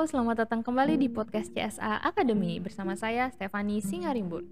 Selamat 0.00 0.48
datang 0.48 0.64
kembali 0.64 0.96
di 0.96 1.12
podcast 1.12 1.52
CSA 1.52 2.00
Academy 2.00 2.56
bersama 2.56 2.96
saya 2.96 3.28
Stefani 3.36 3.84
Singarimbun. 3.84 4.48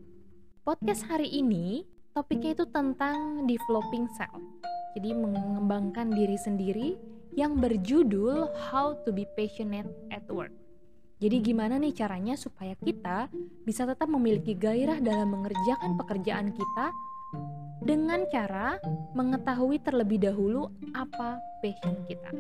Podcast 0.61 1.09
hari 1.09 1.25
ini 1.41 1.89
topiknya 2.13 2.53
itu 2.53 2.69
tentang 2.69 3.49
developing 3.49 4.05
self. 4.13 4.45
Jadi 4.93 5.17
mengembangkan 5.17 6.13
diri 6.13 6.37
sendiri 6.37 7.01
yang 7.33 7.57
berjudul 7.57 8.53
How 8.69 9.01
to 9.09 9.11
be 9.17 9.25
passionate 9.41 9.89
at 10.13 10.29
work. 10.29 10.53
Jadi 11.17 11.41
gimana 11.41 11.81
nih 11.81 11.97
caranya 11.97 12.37
supaya 12.37 12.77
kita 12.85 13.33
bisa 13.65 13.89
tetap 13.89 14.13
memiliki 14.13 14.53
gairah 14.53 15.01
dalam 15.01 15.33
mengerjakan 15.33 15.97
pekerjaan 15.97 16.53
kita 16.53 16.93
dengan 17.81 18.29
cara 18.29 18.77
mengetahui 19.17 19.81
terlebih 19.81 20.21
dahulu 20.21 20.69
apa 20.93 21.41
passion 21.65 21.97
kita. 22.05 22.37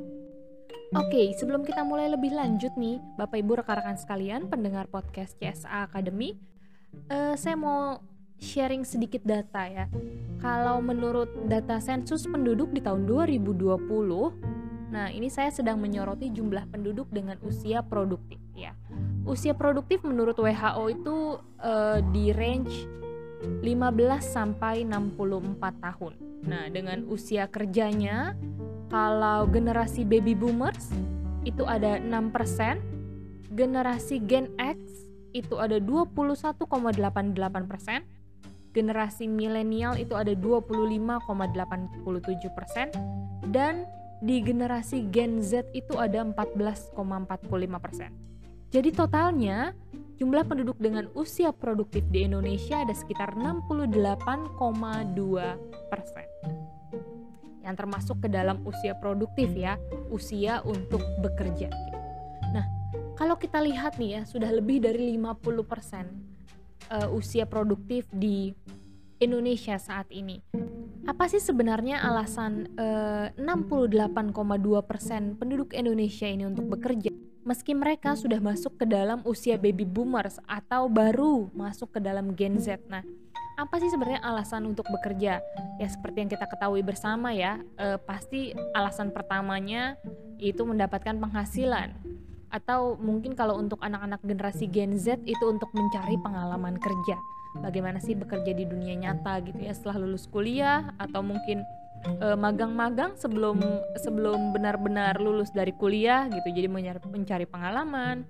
Oke, 0.96 1.36
sebelum 1.36 1.68
kita 1.68 1.84
mulai 1.84 2.08
lebih 2.08 2.32
lanjut 2.32 2.72
nih, 2.80 2.96
Bapak 3.20 3.44
Ibu 3.44 3.60
rekan-rekan 3.60 4.00
sekalian, 4.00 4.48
pendengar 4.48 4.88
podcast 4.88 5.36
CSA 5.36 5.84
Academy, 5.84 6.40
uh, 7.12 7.36
saya 7.36 7.60
mau 7.60 8.00
sharing 8.40 8.88
sedikit 8.88 9.20
data 9.20 9.68
ya. 9.68 9.84
Kalau 10.40 10.80
menurut 10.80 11.28
data 11.44 11.76
sensus 11.84 12.24
penduduk 12.24 12.72
di 12.72 12.80
tahun 12.80 13.04
2020, 13.04 14.88
nah 14.88 15.12
ini 15.12 15.28
saya 15.28 15.52
sedang 15.52 15.76
menyoroti 15.76 16.32
jumlah 16.32 16.64
penduduk 16.72 17.12
dengan 17.12 17.36
usia 17.44 17.84
produktif 17.84 18.40
ya. 18.56 18.72
Usia 19.28 19.52
produktif 19.52 20.00
menurut 20.08 20.40
WHO 20.40 20.84
itu 20.88 21.16
uh, 21.60 22.00
di 22.16 22.32
range 22.32 22.88
15 23.60 23.68
sampai 24.24 24.88
64 24.88 25.84
tahun. 25.84 26.27
Nah, 26.44 26.68
dengan 26.70 27.04
usia 27.08 27.48
kerjanya 27.50 28.36
kalau 28.88 29.46
generasi 29.50 30.04
baby 30.04 30.34
boomers 30.36 30.90
itu 31.44 31.64
ada 31.64 31.98
6%, 32.00 32.80
generasi 33.56 34.20
Gen 34.24 34.48
X 34.60 34.78
itu 35.36 35.60
ada 35.60 35.78
21,88%, 35.80 38.02
generasi 38.72 39.28
milenial 39.28 39.98
itu 40.00 40.16
ada 40.16 40.32
25,87%, 40.32 42.96
dan 43.52 43.84
di 44.18 44.42
generasi 44.42 45.06
Gen 45.14 45.38
Z 45.44 45.62
itu 45.76 45.94
ada 45.94 46.26
14,45%. 46.26 48.10
Jadi 48.68 48.92
totalnya 48.92 49.72
jumlah 50.18 50.42
penduduk 50.44 50.76
dengan 50.82 51.06
usia 51.14 51.54
produktif 51.54 52.02
di 52.10 52.26
Indonesia 52.26 52.82
ada 52.82 52.90
sekitar 52.90 53.38
68,2 53.38 54.58
persen 55.88 56.26
yang 57.62 57.78
termasuk 57.78 58.18
ke 58.24 58.28
dalam 58.32 58.64
usia 58.66 58.98
produktif 58.98 59.52
ya, 59.52 59.76
usia 60.10 60.64
untuk 60.64 61.04
bekerja. 61.20 61.68
Nah, 62.50 62.64
kalau 63.14 63.36
kita 63.36 63.60
lihat 63.60 64.00
nih 64.00 64.16
ya, 64.18 64.22
sudah 64.24 64.48
lebih 64.48 64.80
dari 64.80 65.12
50% 65.20 66.08
uh, 66.88 67.12
usia 67.12 67.44
produktif 67.44 68.08
di 68.08 68.56
Indonesia 69.20 69.76
saat 69.76 70.08
ini. 70.08 70.40
Apa 71.04 71.28
sih 71.28 71.44
sebenarnya 71.44 72.00
alasan 72.04 72.72
uh, 72.80 73.28
68,2% 73.36 75.36
penduduk 75.36 75.76
Indonesia 75.76 76.24
ini 76.24 76.48
untuk 76.48 76.72
bekerja? 76.72 77.27
Meski 77.48 77.72
mereka 77.72 78.12
sudah 78.12 78.44
masuk 78.44 78.76
ke 78.76 78.84
dalam 78.84 79.24
usia 79.24 79.56
baby 79.56 79.88
boomers 79.88 80.36
atau 80.44 80.84
baru 80.84 81.48
masuk 81.56 81.96
ke 81.96 82.00
dalam 82.04 82.36
Gen 82.36 82.60
Z. 82.60 82.76
Nah, 82.92 83.00
apa 83.56 83.80
sih 83.80 83.88
sebenarnya 83.88 84.20
alasan 84.20 84.68
untuk 84.68 84.84
bekerja? 84.92 85.40
Ya 85.80 85.88
seperti 85.88 86.20
yang 86.20 86.28
kita 86.28 86.44
ketahui 86.44 86.84
bersama 86.84 87.32
ya, 87.32 87.56
eh, 87.80 87.96
pasti 88.04 88.52
alasan 88.76 89.16
pertamanya 89.16 89.96
itu 90.36 90.60
mendapatkan 90.60 91.16
penghasilan 91.16 91.96
atau 92.52 93.00
mungkin 93.00 93.32
kalau 93.32 93.56
untuk 93.56 93.80
anak-anak 93.80 94.20
generasi 94.28 94.68
Gen 94.68 95.00
Z 95.00 95.16
itu 95.24 95.44
untuk 95.48 95.72
mencari 95.72 96.20
pengalaman 96.20 96.76
kerja. 96.76 97.16
Bagaimana 97.64 97.96
sih 97.96 98.12
bekerja 98.12 98.52
di 98.52 98.68
dunia 98.68 98.92
nyata 98.92 99.40
gitu 99.40 99.64
ya 99.64 99.72
setelah 99.72 100.04
lulus 100.04 100.28
kuliah 100.28 100.92
atau 101.00 101.24
mungkin 101.24 101.64
eh, 102.06 102.36
magang-magang 102.38 103.18
sebelum 103.18 103.58
sebelum 103.98 104.52
benar-benar 104.54 105.18
lulus 105.18 105.50
dari 105.50 105.72
kuliah 105.74 106.26
gitu. 106.30 106.48
Jadi 106.50 106.68
mencari 107.06 107.46
pengalaman, 107.48 108.26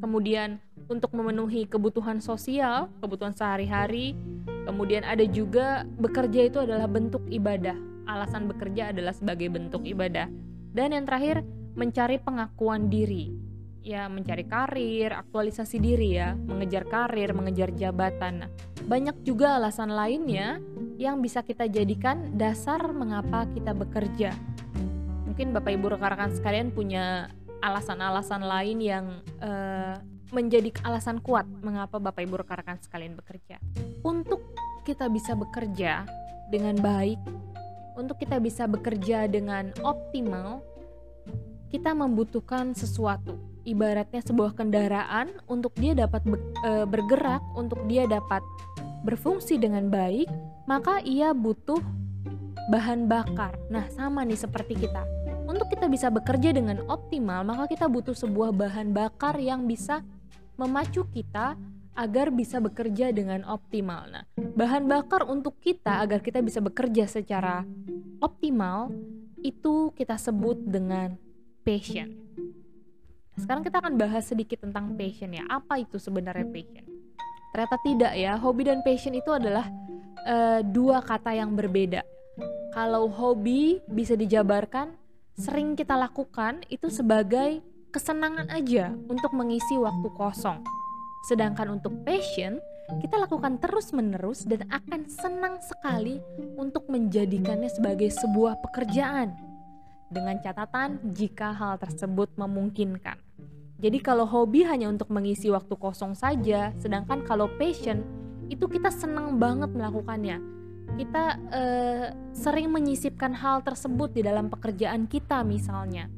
kemudian 0.00 0.60
untuk 0.90 1.14
memenuhi 1.14 1.68
kebutuhan 1.70 2.18
sosial, 2.18 2.90
kebutuhan 2.98 3.32
sehari-hari, 3.32 4.18
Kemudian 4.70 5.02
ada 5.02 5.24
juga 5.24 5.88
bekerja 5.98 6.46
itu 6.46 6.58
adalah 6.60 6.86
bentuk 6.86 7.24
ibadah. 7.32 7.76
Alasan 8.06 8.50
bekerja 8.50 8.92
adalah 8.92 9.10
sebagai 9.10 9.48
bentuk 9.48 9.82
ibadah. 9.86 10.28
Dan 10.70 10.92
yang 10.94 11.08
terakhir, 11.08 11.42
mencari 11.74 12.20
pengakuan 12.20 12.86
diri. 12.86 13.32
Ya, 13.80 14.12
mencari 14.12 14.44
karir, 14.44 15.16
aktualisasi 15.16 15.80
diri 15.80 16.20
ya, 16.20 16.36
mengejar 16.36 16.84
karir, 16.84 17.32
mengejar 17.32 17.72
jabatan. 17.72 18.44
Nah, 18.44 18.50
banyak 18.84 19.24
juga 19.24 19.56
alasan 19.56 19.88
lainnya 19.88 20.60
yang 21.00 21.24
bisa 21.24 21.40
kita 21.40 21.64
jadikan 21.64 22.36
dasar 22.36 22.92
mengapa 22.92 23.48
kita 23.56 23.72
bekerja. 23.72 24.36
Mungkin 25.24 25.56
Bapak 25.56 25.72
Ibu 25.72 25.96
rekan-rekan 25.96 26.36
sekalian 26.36 26.76
punya 26.76 27.32
alasan-alasan 27.64 28.44
lain 28.44 28.78
yang 28.84 29.06
uh, 29.40 29.96
menjadi 30.28 30.76
alasan 30.84 31.24
kuat 31.24 31.48
mengapa 31.64 31.96
Bapak 31.96 32.20
Ibu 32.20 32.44
rekan-rekan 32.44 32.84
sekalian 32.84 33.16
bekerja. 33.16 33.56
Untuk 34.04 34.44
kita 34.84 35.08
bisa 35.08 35.32
bekerja 35.32 36.04
dengan 36.52 36.76
baik, 36.76 37.16
untuk 37.96 38.20
kita 38.20 38.36
bisa 38.44 38.68
bekerja 38.68 39.24
dengan 39.24 39.72
optimal, 39.80 40.60
kita 41.72 41.96
membutuhkan 41.96 42.76
sesuatu. 42.76 43.49
Ibaratnya 43.64 44.24
sebuah 44.24 44.56
kendaraan 44.56 45.36
untuk 45.44 45.76
dia 45.76 45.92
dapat 45.92 46.24
e, 46.64 46.88
bergerak, 46.88 47.44
untuk 47.52 47.80
dia 47.86 48.08
dapat 48.08 48.40
berfungsi 49.04 49.60
dengan 49.60 49.88
baik, 49.88 50.28
maka 50.64 51.00
ia 51.04 51.32
butuh 51.36 51.80
bahan 52.70 53.10
bakar. 53.10 53.56
Nah, 53.68 53.88
sama 53.92 54.22
nih 54.24 54.38
seperti 54.38 54.76
kita. 54.76 55.02
Untuk 55.50 55.66
kita 55.66 55.90
bisa 55.90 56.08
bekerja 56.14 56.54
dengan 56.54 56.78
optimal, 56.86 57.42
maka 57.42 57.66
kita 57.66 57.90
butuh 57.90 58.14
sebuah 58.14 58.54
bahan 58.54 58.94
bakar 58.94 59.34
yang 59.42 59.66
bisa 59.66 60.06
memacu 60.54 61.02
kita 61.10 61.58
agar 61.98 62.30
bisa 62.30 62.62
bekerja 62.62 63.10
dengan 63.10 63.42
optimal. 63.44 64.06
Nah, 64.08 64.24
bahan 64.38 64.86
bakar 64.86 65.26
untuk 65.26 65.58
kita 65.58 66.00
agar 66.00 66.22
kita 66.22 66.38
bisa 66.40 66.62
bekerja 66.62 67.10
secara 67.10 67.66
optimal 68.22 68.94
itu 69.40 69.90
kita 69.96 70.20
sebut 70.20 70.60
dengan 70.60 71.16
passion. 71.66 72.29
Sekarang 73.40 73.64
kita 73.64 73.80
akan 73.80 73.96
bahas 73.96 74.28
sedikit 74.28 74.60
tentang 74.60 74.92
passion 75.00 75.32
ya. 75.32 75.48
Apa 75.48 75.80
itu 75.80 75.96
sebenarnya 75.96 76.44
passion? 76.44 76.84
Ternyata 77.56 77.76
tidak 77.80 78.12
ya. 78.14 78.32
Hobi 78.36 78.62
dan 78.68 78.84
passion 78.84 79.16
itu 79.16 79.32
adalah 79.32 79.66
uh, 80.28 80.60
dua 80.60 81.00
kata 81.00 81.32
yang 81.32 81.56
berbeda. 81.56 82.04
Kalau 82.70 83.10
hobi 83.10 83.82
bisa 83.88 84.14
dijabarkan 84.14 84.94
sering 85.34 85.74
kita 85.74 85.96
lakukan 85.96 86.62
itu 86.68 86.92
sebagai 86.92 87.64
kesenangan 87.90 88.52
aja 88.52 88.94
untuk 89.08 89.34
mengisi 89.34 89.74
waktu 89.80 90.08
kosong. 90.14 90.62
Sedangkan 91.26 91.80
untuk 91.80 91.96
passion, 92.06 92.62
kita 93.02 93.18
lakukan 93.18 93.58
terus-menerus 93.58 94.46
dan 94.46 94.68
akan 94.70 95.10
senang 95.10 95.58
sekali 95.64 96.22
untuk 96.54 96.86
menjadikannya 96.86 97.72
sebagai 97.72 98.12
sebuah 98.14 98.62
pekerjaan. 98.62 99.49
Dengan 100.10 100.42
catatan 100.42 100.98
jika 101.14 101.54
hal 101.54 101.78
tersebut 101.78 102.34
memungkinkan. 102.34 103.16
Jadi 103.80 103.98
kalau 104.02 104.26
hobi 104.28 104.66
hanya 104.66 104.90
untuk 104.90 105.08
mengisi 105.08 105.48
waktu 105.48 105.72
kosong 105.78 106.12
saja, 106.18 106.74
sedangkan 106.76 107.24
kalau 107.24 107.48
passion 107.56 108.02
itu 108.50 108.66
kita 108.66 108.90
senang 108.90 109.38
banget 109.38 109.70
melakukannya. 109.72 110.42
Kita 110.98 111.24
eh, 111.54 112.06
sering 112.34 112.68
menyisipkan 112.68 113.32
hal 113.32 113.62
tersebut 113.62 114.10
di 114.10 114.26
dalam 114.26 114.50
pekerjaan 114.50 115.06
kita 115.06 115.46
misalnya 115.46 116.10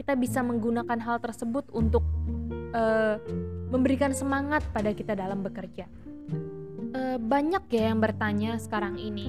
kita 0.00 0.16
bisa 0.16 0.40
menggunakan 0.40 0.96
hal 0.96 1.20
tersebut 1.20 1.68
untuk 1.76 2.00
uh, 2.72 3.20
memberikan 3.68 4.16
semangat 4.16 4.64
pada 4.72 4.96
kita 4.96 5.12
dalam 5.12 5.44
bekerja. 5.44 5.84
Uh, 6.96 7.20
banyak 7.20 7.68
ya 7.68 7.92
yang 7.92 8.00
bertanya 8.00 8.56
sekarang 8.56 8.96
ini, 8.96 9.28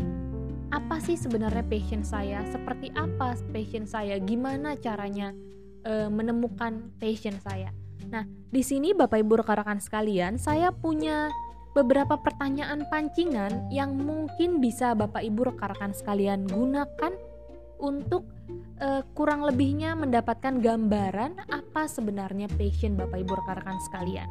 apa 0.71 1.03
sih 1.03 1.19
sebenarnya 1.19 1.68
passion 1.68 2.01
saya? 2.01 2.41
Seperti 2.47 2.89
apa 2.95 3.35
passion 3.51 3.83
saya? 3.83 4.18
Gimana 4.23 4.79
caranya 4.79 5.35
uh, 5.83 6.07
menemukan 6.07 6.95
passion 6.97 7.35
saya? 7.44 7.75
Nah, 8.07 8.25
di 8.27 8.63
sini 8.63 8.95
Bapak 8.95 9.19
Ibu 9.19 9.44
rekan-rekan 9.44 9.83
sekalian, 9.83 10.39
saya 10.39 10.71
punya 10.71 11.29
beberapa 11.71 12.19
pertanyaan 12.19 12.88
pancingan 12.88 13.71
yang 13.71 13.95
mungkin 13.95 14.59
bisa 14.59 14.95
Bapak 14.95 15.23
Ibu 15.23 15.56
rekan-rekan 15.56 15.91
sekalian 15.95 16.47
gunakan 16.47 17.13
untuk 17.79 18.27
uh, 18.79 19.03
kurang 19.15 19.44
lebihnya 19.44 19.95
mendapatkan 19.95 20.59
gambaran 20.59 21.47
apa 21.51 21.88
sebenarnya 21.88 22.47
passion 22.56 22.95
Bapak 22.95 23.19
Ibu 23.19 23.31
rekan-rekan 23.44 23.79
sekalian. 23.91 24.29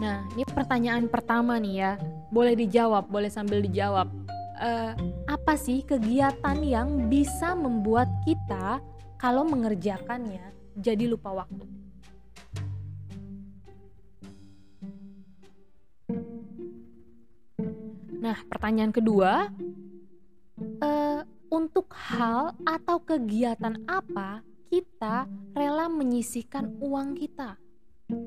Nah, 0.00 0.24
ini 0.32 0.48
pertanyaan 0.48 1.06
pertama 1.12 1.60
nih 1.60 1.74
ya. 1.76 1.92
Boleh 2.32 2.56
dijawab, 2.56 3.12
boleh 3.12 3.28
sambil 3.28 3.60
dijawab 3.60 4.29
uh, 4.60 4.92
apa 5.26 5.56
sih 5.56 5.82
kegiatan 5.82 6.60
yang 6.60 7.08
bisa 7.08 7.56
membuat 7.56 8.06
kita 8.28 8.78
kalau 9.16 9.42
mengerjakannya 9.48 10.52
jadi 10.76 11.08
lupa 11.08 11.32
waktu. 11.44 11.64
Nah, 18.20 18.36
pertanyaan 18.52 18.92
kedua, 18.92 19.48
uh, 20.84 21.20
untuk 21.48 21.88
hal 21.96 22.52
atau 22.68 23.00
kegiatan 23.00 23.80
apa 23.88 24.44
kita 24.68 25.24
rela 25.56 25.88
menyisihkan 25.88 26.68
uang 26.84 27.16
kita? 27.16 27.56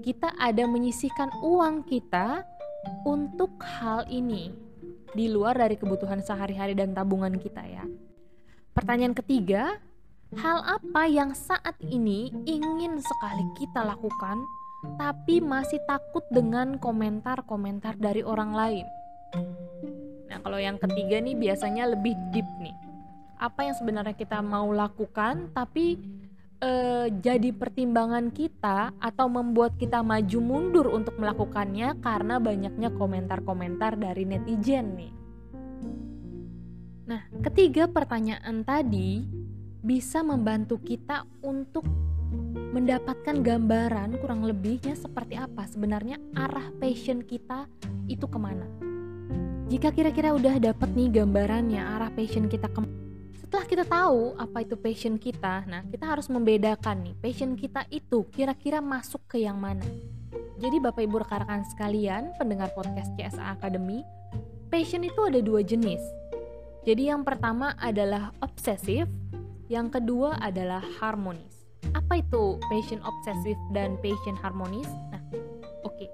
Kita 0.02 0.34
ada 0.34 0.66
menyisihkan 0.66 1.30
uang 1.46 1.86
kita 1.86 2.42
untuk 3.06 3.62
hal 3.62 4.10
ini 4.10 4.63
di 5.14 5.30
luar 5.30 5.58
dari 5.58 5.78
kebutuhan 5.78 6.22
sehari-hari 6.22 6.74
dan 6.74 6.94
tabungan 6.94 7.38
kita 7.38 7.62
ya. 7.66 7.86
Pertanyaan 8.74 9.14
ketiga, 9.14 9.78
hal 10.34 10.60
apa 10.66 11.06
yang 11.06 11.38
saat 11.38 11.78
ini 11.86 12.34
ingin 12.50 12.98
sekali 12.98 13.46
kita 13.58 13.86
lakukan 13.86 14.42
tapi 14.98 15.40
masih 15.40 15.80
takut 15.86 16.26
dengan 16.34 16.82
komentar-komentar 16.82 17.96
dari 18.02 18.26
orang 18.26 18.52
lain? 18.52 18.86
Nah, 20.28 20.42
kalau 20.42 20.58
yang 20.58 20.82
ketiga 20.82 21.22
nih 21.22 21.38
biasanya 21.38 21.94
lebih 21.94 22.18
deep 22.34 22.50
nih. 22.60 22.76
Apa 23.38 23.70
yang 23.70 23.76
sebenarnya 23.78 24.18
kita 24.18 24.42
mau 24.42 24.74
lakukan 24.74 25.54
tapi 25.54 26.02
eh, 26.64 27.08
jadi 27.12 27.52
pertimbangan 27.52 28.32
kita 28.32 28.96
atau 28.96 29.28
membuat 29.28 29.76
kita 29.76 30.00
maju 30.00 30.40
mundur 30.40 30.88
untuk 30.96 31.20
melakukannya 31.20 32.00
karena 32.00 32.40
banyaknya 32.40 32.90
komentar-komentar 32.96 34.00
dari 34.00 34.24
netizen 34.24 34.96
nih. 34.96 35.14
Nah, 37.04 37.22
ketiga 37.44 37.92
pertanyaan 37.92 38.64
tadi 38.64 39.28
bisa 39.84 40.24
membantu 40.24 40.80
kita 40.80 41.28
untuk 41.44 41.84
mendapatkan 42.74 43.44
gambaran 43.44 44.18
kurang 44.18 44.48
lebihnya 44.48 44.98
seperti 44.98 45.38
apa 45.38 45.68
sebenarnya 45.68 46.18
arah 46.34 46.74
passion 46.80 47.22
kita 47.22 47.68
itu 48.08 48.26
ke 48.26 48.40
mana. 48.40 48.66
Jika 49.68 49.92
kira-kira 49.92 50.32
udah 50.34 50.58
dapat 50.58 50.90
nih 50.96 51.22
gambarannya 51.22 51.82
arah 51.84 52.10
passion 52.16 52.48
kita 52.48 52.72
ke 52.72 53.03
setelah 53.54 53.70
kita 53.70 53.86
tahu 53.86 54.34
apa 54.42 54.66
itu 54.66 54.74
passion 54.74 55.14
kita, 55.14 55.62
nah 55.70 55.86
kita 55.86 56.10
harus 56.10 56.26
membedakan 56.26 57.06
nih 57.06 57.14
passion 57.22 57.54
kita 57.54 57.86
itu 57.94 58.26
kira-kira 58.34 58.82
masuk 58.82 59.22
ke 59.30 59.46
yang 59.46 59.62
mana. 59.62 59.86
Jadi 60.58 60.82
Bapak 60.82 61.06
Ibu 61.06 61.22
rekan-rekan 61.22 61.62
sekalian, 61.70 62.34
pendengar 62.42 62.74
podcast 62.74 63.14
CSA 63.14 63.54
Academy, 63.54 64.02
passion 64.74 65.06
itu 65.06 65.22
ada 65.22 65.38
dua 65.38 65.62
jenis. 65.62 66.02
Jadi 66.82 67.14
yang 67.14 67.22
pertama 67.22 67.78
adalah 67.78 68.34
obsesif, 68.42 69.06
yang 69.70 69.94
kedua 69.94 70.42
adalah 70.42 70.82
harmonis. 70.98 71.70
Apa 71.94 72.26
itu 72.26 72.58
passion 72.74 73.06
obsesif 73.06 73.54
dan 73.70 74.02
passion 74.02 74.34
harmonis? 74.34 74.90
Nah, 75.14 75.22
oke. 75.86 75.94
Okay. 75.94 76.10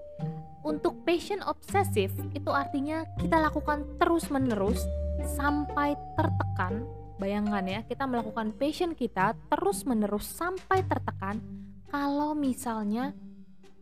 Untuk 0.68 1.08
passion 1.08 1.40
obsesif 1.48 2.12
itu 2.36 2.52
artinya 2.52 3.08
kita 3.16 3.40
lakukan 3.40 3.88
terus-menerus 3.96 4.84
sampai 5.24 5.96
tertekan 6.20 6.84
Bayangkan 7.19 7.68
ya, 7.68 7.80
kita 7.83 8.07
melakukan 8.07 8.56
passion 8.56 8.95
kita 8.95 9.36
terus-menerus 9.51 10.24
sampai 10.24 10.88
tertekan 10.88 11.44
kalau 11.92 12.31
misalnya 12.31 13.12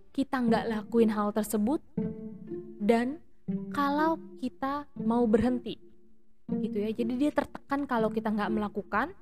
kita 0.09 0.41
nggak 0.41 0.65
lakuin 0.65 1.13
hal 1.13 1.29
tersebut 1.29 1.77
dan 2.81 3.21
kalau 3.69 4.17
kita 4.41 4.89
mau 4.97 5.29
berhenti 5.29 5.77
gitu 6.49 6.81
ya. 6.81 6.89
Jadi 6.89 7.13
dia 7.13 7.29
tertekan 7.29 7.85
kalau 7.85 8.09
kita 8.09 8.33
nggak 8.33 8.49
melakukan 8.49 9.13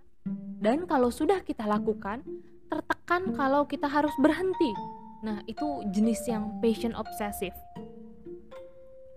dan 0.63 0.88
kalau 0.88 1.12
sudah 1.12 1.44
kita 1.44 1.67
lakukan 1.67 2.23
tertekan 2.71 3.35
kalau 3.35 3.67
kita 3.67 3.91
harus 3.91 4.15
berhenti. 4.15 4.71
Nah 5.27 5.44
itu 5.50 5.83
jenis 5.91 6.23
yang 6.31 6.56
passion 6.63 6.95
obsesif. 6.95 7.51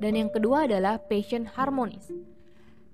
Dan 0.02 0.18
yang 0.18 0.30
kedua 0.34 0.66
adalah 0.66 0.98
passion 0.98 1.46
harmonis. 1.46 2.10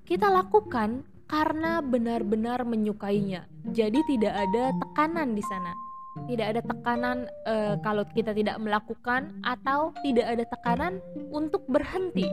Kita 0.05 0.29
lakukan 0.29 1.05
karena 1.29 1.81
benar-benar 1.81 2.63
menyukainya. 2.69 3.49
Jadi 3.73 4.01
tidak 4.09 4.35
ada 4.35 4.65
tekanan 4.77 5.33
di 5.33 5.45
sana. 5.45 5.73
Tidak 6.15 6.47
ada 6.47 6.63
tekanan 6.63 7.27
e, 7.43 7.55
kalau 7.83 8.07
kita 8.07 8.31
tidak 8.31 8.55
melakukan 8.63 9.35
atau 9.43 9.91
tidak 10.07 10.27
ada 10.31 10.45
tekanan 10.47 11.03
untuk 11.35 11.67
berhenti. 11.67 12.31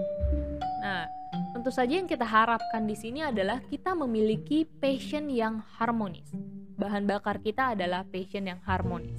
Nah, 0.86 1.10
tentu 1.58 1.74
saja 1.74 1.98
yang 1.98 2.06
kita 2.06 2.22
harapkan 2.22 2.86
di 2.86 2.94
sini 2.94 3.26
adalah 3.26 3.58
kita 3.66 3.98
memiliki 3.98 4.70
passion 4.70 5.34
yang 5.34 5.66
harmonis. 5.82 6.30
Bahan 6.78 7.10
bakar 7.10 7.42
kita 7.42 7.74
adalah 7.74 8.06
passion 8.06 8.46
yang 8.46 8.62
harmonis. 8.70 9.18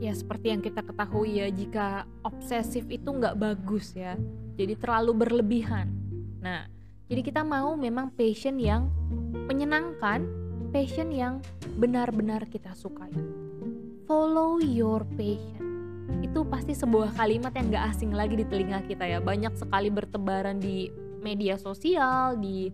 Ya 0.00 0.16
seperti 0.16 0.56
yang 0.56 0.64
kita 0.64 0.80
ketahui 0.80 1.44
ya, 1.44 1.52
jika 1.52 2.08
obsesif 2.24 2.88
itu 2.88 3.04
nggak 3.04 3.36
bagus 3.36 3.92
ya, 3.92 4.16
jadi 4.56 4.72
terlalu 4.80 5.12
berlebihan 5.28 5.99
Nah, 6.40 6.64
jadi 7.10 7.20
kita 7.20 7.42
mau 7.44 7.76
memang 7.76 8.12
passion 8.12 8.56
yang 8.56 8.88
menyenangkan, 9.50 10.24
passion 10.72 11.12
yang 11.12 11.44
benar-benar 11.76 12.48
kita 12.48 12.72
sukai. 12.72 13.12
Follow 14.08 14.58
your 14.58 15.04
passion. 15.14 15.68
Itu 16.24 16.42
pasti 16.48 16.74
sebuah 16.74 17.14
kalimat 17.14 17.54
yang 17.54 17.70
gak 17.70 17.86
asing 17.94 18.10
lagi 18.10 18.34
di 18.34 18.46
telinga 18.48 18.82
kita 18.86 19.06
ya. 19.06 19.18
Banyak 19.22 19.54
sekali 19.54 19.92
bertebaran 19.92 20.58
di 20.58 20.90
media 21.22 21.60
sosial, 21.60 22.40
di 22.40 22.72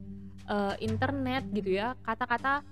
uh, 0.49 0.75
internet 0.81 1.49
gitu 1.53 1.77
ya. 1.77 1.99
Kata-kata 2.01 2.65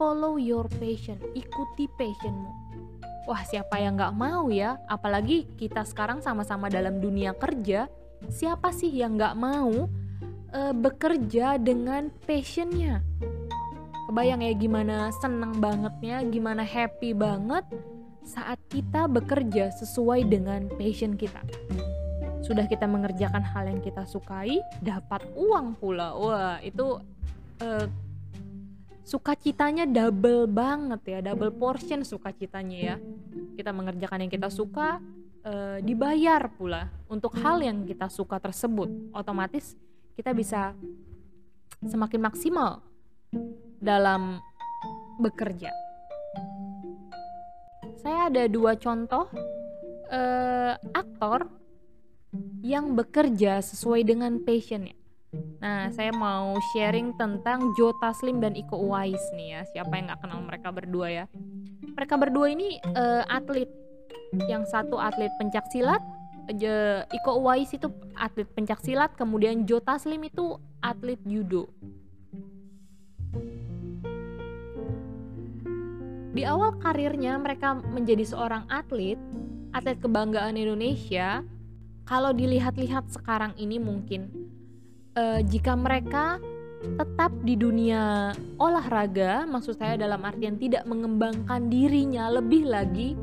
follow 0.00 0.40
your 0.40 0.68
passion, 0.80 1.20
ikuti 1.36 1.84
passionmu. 2.00 2.48
Wah 3.28 3.44
siapa 3.44 3.76
yang 3.76 4.00
gak 4.00 4.16
mau 4.16 4.48
ya, 4.48 4.80
apalagi 4.88 5.44
kita 5.60 5.84
sekarang 5.84 6.24
sama-sama 6.24 6.72
dalam 6.72 6.98
dunia 6.98 7.36
kerja, 7.36 7.86
siapa 8.32 8.72
sih 8.72 8.88
yang 8.88 9.20
gak 9.20 9.36
mau 9.36 9.86
uh, 10.54 10.74
bekerja 10.74 11.58
dengan 11.58 12.10
passionnya. 12.26 13.02
Kebayang 14.10 14.42
ya 14.42 14.52
gimana 14.58 14.96
seneng 15.22 15.62
bangetnya 15.62 16.26
gimana 16.26 16.66
happy 16.66 17.14
banget 17.14 17.62
saat 18.26 18.58
kita 18.66 19.06
bekerja 19.06 19.70
sesuai 19.70 20.26
dengan 20.26 20.66
passion 20.74 21.14
kita. 21.14 21.40
Sudah 22.42 22.66
kita 22.66 22.90
mengerjakan 22.90 23.46
hal 23.46 23.70
yang 23.70 23.78
kita 23.78 24.02
sukai 24.10 24.58
dapat 24.82 25.22
uang 25.38 25.78
pula. 25.78 26.18
Wah 26.18 26.58
itu 26.58 26.98
uh, 27.62 27.86
sukacitanya 29.06 29.86
double 29.86 30.46
banget 30.50 31.02
ya 31.06 31.18
double 31.22 31.54
portion 31.54 32.02
sukacitanya 32.02 32.78
ya. 32.78 32.96
Kita 33.54 33.70
mengerjakan 33.70 34.26
yang 34.26 34.32
kita 34.32 34.50
suka 34.50 34.98
uh, 35.46 35.78
dibayar 35.78 36.50
pula 36.50 36.90
untuk 37.06 37.38
hal 37.38 37.62
yang 37.62 37.86
kita 37.86 38.10
suka 38.10 38.42
tersebut. 38.42 38.90
Otomatis 39.14 39.78
kita 40.20 40.36
bisa 40.36 40.76
semakin 41.80 42.20
maksimal 42.20 42.84
dalam 43.80 44.36
bekerja. 45.16 45.72
Saya 48.04 48.28
ada 48.28 48.44
dua 48.44 48.76
contoh 48.76 49.32
uh, 50.12 50.76
aktor 50.92 51.48
yang 52.60 52.92
bekerja 52.92 53.64
sesuai 53.64 54.04
dengan 54.04 54.44
passionnya. 54.44 54.92
Nah, 55.64 55.88
saya 55.88 56.12
mau 56.12 56.52
sharing 56.76 57.16
tentang 57.16 57.72
Joe 57.80 57.96
Taslim 58.04 58.44
dan 58.44 58.52
Iko 58.52 58.76
Uwais 58.76 59.24
nih 59.32 59.56
ya. 59.56 59.60
Siapa 59.72 59.96
yang 59.96 60.12
nggak 60.12 60.20
kenal 60.20 60.44
mereka 60.44 60.68
berdua 60.68 61.08
ya? 61.08 61.24
Mereka 61.96 62.20
berdua 62.20 62.52
ini 62.52 62.76
uh, 62.92 63.24
atlet. 63.24 63.72
Yang 64.52 64.68
satu 64.68 65.00
atlet 65.00 65.32
pencak 65.40 65.64
Iko 67.10 67.30
Uwais 67.38 67.70
itu 67.70 67.86
atlet 68.18 68.48
pencak 68.50 68.82
silat, 68.82 69.14
kemudian 69.14 69.62
Joe 69.64 69.80
Taslim 69.80 70.26
itu 70.26 70.58
atlet 70.82 71.20
judo. 71.22 71.70
Di 76.30 76.46
awal 76.46 76.78
karirnya 76.78 77.34
mereka 77.42 77.74
menjadi 77.74 78.22
seorang 78.22 78.66
atlet, 78.70 79.18
atlet 79.74 79.98
kebanggaan 79.98 80.54
Indonesia. 80.54 81.42
Kalau 82.06 82.34
dilihat-lihat 82.34 83.06
sekarang 83.10 83.54
ini 83.54 83.78
mungkin 83.78 84.30
uh, 85.14 85.38
jika 85.46 85.78
mereka 85.78 86.42
tetap 86.80 87.30
di 87.44 87.54
dunia 87.54 88.32
olahraga, 88.56 89.44
maksud 89.46 89.78
saya 89.78 90.00
dalam 90.00 90.24
artian 90.24 90.56
tidak 90.56 90.82
mengembangkan 90.88 91.68
dirinya 91.68 92.32
lebih 92.32 92.66
lagi, 92.66 93.14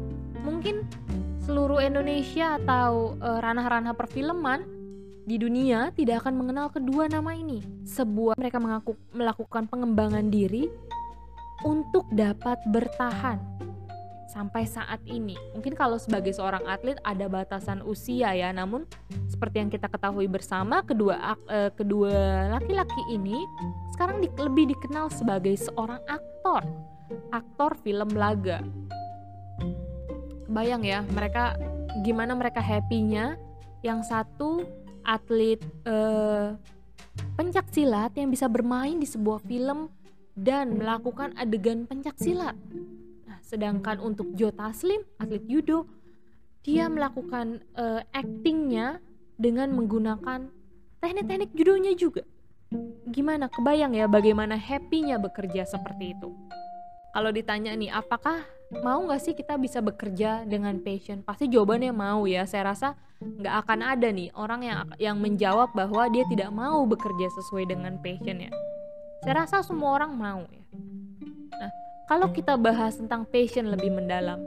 mungkin 0.46 0.86
seluruh 1.48 1.80
Indonesia 1.80 2.60
atau 2.60 3.16
ranah 3.24 3.40
ranah-ranah 3.64 3.96
perfilman 3.96 4.68
di 5.24 5.40
dunia 5.40 5.96
tidak 5.96 6.28
akan 6.28 6.36
mengenal 6.36 6.68
kedua 6.68 7.08
nama 7.08 7.32
ini. 7.32 7.64
Sebuah 7.88 8.36
mereka 8.36 8.60
mengaku 8.60 9.00
melakukan 9.16 9.64
pengembangan 9.72 10.28
diri 10.28 10.68
untuk 11.64 12.04
dapat 12.12 12.60
bertahan 12.68 13.40
sampai 14.28 14.68
saat 14.68 15.00
ini. 15.08 15.40
Mungkin 15.56 15.72
kalau 15.72 15.96
sebagai 15.96 16.36
seorang 16.36 16.68
atlet 16.68 17.00
ada 17.08 17.32
batasan 17.32 17.80
usia 17.88 18.36
ya, 18.36 18.52
namun 18.52 18.84
seperti 19.32 19.64
yang 19.64 19.72
kita 19.72 19.88
ketahui 19.88 20.28
bersama 20.28 20.84
kedua 20.84 21.40
uh, 21.48 21.72
kedua 21.72 22.52
laki-laki 22.60 23.02
ini 23.08 23.40
sekarang 23.96 24.20
di, 24.20 24.28
lebih 24.36 24.76
dikenal 24.76 25.08
sebagai 25.16 25.56
seorang 25.56 26.04
aktor, 26.12 26.68
aktor 27.32 27.72
film 27.80 28.12
laga 28.20 28.60
bayang 30.48 30.84
ya 30.84 31.04
mereka 31.12 31.60
gimana 32.04 32.34
mereka 32.34 32.64
happynya 32.64 33.36
yang 33.86 34.02
satu 34.02 34.64
atlet 35.08 35.62
uh, 35.88 36.58
pencak 37.40 37.70
silat 37.72 38.12
yang 38.18 38.28
bisa 38.34 38.50
bermain 38.50 39.00
di 39.00 39.08
sebuah 39.08 39.42
film 39.46 39.88
dan 40.38 40.78
melakukan 40.78 41.34
adegan 41.34 41.90
pencak 41.90 42.14
silat. 42.22 42.54
Nah, 43.26 43.40
sedangkan 43.42 43.98
untuk 43.98 44.30
Joe 44.38 44.54
Taslim, 44.54 45.02
atlet 45.18 45.42
judo, 45.50 45.90
dia 46.62 46.86
melakukan 46.92 47.64
uh, 47.74 48.06
actingnya 48.14 49.02
dengan 49.40 49.74
menggunakan 49.74 50.52
teknik-teknik 51.02 51.52
judonya 51.58 51.94
juga. 51.98 52.22
Gimana? 53.08 53.48
Kebayang 53.48 53.96
ya 53.96 54.06
bagaimana 54.06 54.60
happy-nya 54.60 55.18
bekerja 55.18 55.64
seperti 55.64 56.14
itu. 56.14 56.30
Kalau 57.16 57.32
ditanya 57.34 57.74
nih, 57.74 57.90
apakah 57.90 58.44
mau 58.84 59.00
nggak 59.08 59.22
sih 59.24 59.34
kita 59.36 59.56
bisa 59.56 59.80
bekerja 59.80 60.44
dengan 60.44 60.80
passion? 60.84 61.24
Pasti 61.24 61.48
jawabannya 61.48 61.94
mau 61.96 62.28
ya. 62.28 62.44
Saya 62.44 62.76
rasa 62.76 63.00
nggak 63.18 63.56
akan 63.66 63.80
ada 63.82 64.08
nih 64.12 64.30
orang 64.36 64.62
yang 64.62 64.80
yang 65.00 65.18
menjawab 65.18 65.72
bahwa 65.74 66.06
dia 66.12 66.28
tidak 66.28 66.52
mau 66.52 66.84
bekerja 66.84 67.28
sesuai 67.32 67.72
dengan 67.72 67.96
passionnya. 68.04 68.52
Saya 69.24 69.44
rasa 69.44 69.66
semua 69.66 69.98
orang 69.98 70.14
mau 70.14 70.42
ya. 70.52 70.64
Nah, 71.58 71.72
kalau 72.06 72.30
kita 72.30 72.60
bahas 72.60 73.00
tentang 73.00 73.26
passion 73.26 73.72
lebih 73.74 73.90
mendalam, 73.90 74.46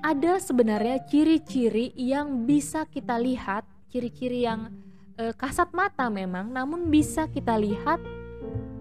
ada 0.00 0.40
sebenarnya 0.40 1.00
ciri-ciri 1.04 1.92
yang 1.96 2.48
bisa 2.48 2.88
kita 2.88 3.20
lihat, 3.20 3.64
ciri-ciri 3.92 4.44
yang 4.48 4.72
e, 5.16 5.32
kasat 5.36 5.72
mata 5.76 6.08
memang, 6.08 6.48
namun 6.52 6.88
bisa 6.88 7.28
kita 7.28 7.56
lihat 7.60 8.00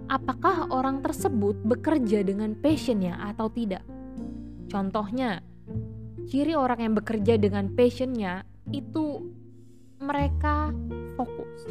apakah 0.07 0.67
orang 0.71 0.99
tersebut 0.99 1.55
bekerja 1.63 2.23
dengan 2.27 2.55
passionnya 2.59 3.19
atau 3.19 3.47
tidak. 3.51 3.83
Contohnya, 4.73 5.37
ciri 6.25 6.57
orang 6.57 6.81
yang 6.81 6.93
bekerja 6.97 7.37
dengan 7.37 7.69
passionnya 7.77 8.41
itu 8.73 9.21
mereka 10.01 10.73
fokus. 11.13 11.69